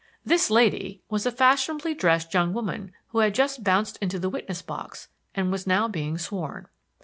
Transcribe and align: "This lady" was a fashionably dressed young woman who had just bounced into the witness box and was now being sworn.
"This 0.25 0.49
lady" 0.49 1.03
was 1.11 1.27
a 1.27 1.31
fashionably 1.31 1.93
dressed 1.93 2.33
young 2.33 2.53
woman 2.53 2.91
who 3.09 3.19
had 3.19 3.35
just 3.35 3.63
bounced 3.63 3.97
into 4.01 4.17
the 4.17 4.31
witness 4.31 4.63
box 4.63 5.09
and 5.35 5.51
was 5.51 5.67
now 5.67 5.87
being 5.87 6.17
sworn. 6.17 6.65